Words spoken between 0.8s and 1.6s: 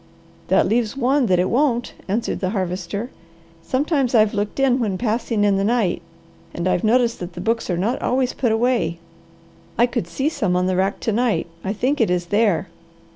one that it